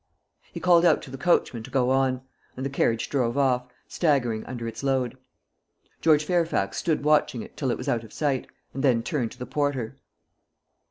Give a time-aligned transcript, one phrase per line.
[0.51, 2.21] He called out to the coachman to go on;
[2.57, 5.15] and the carriage drove off, staggering under its load.
[6.01, 9.37] George Fairfax stood watching it till it was out of sight, and then turned to
[9.37, 9.99] the porter.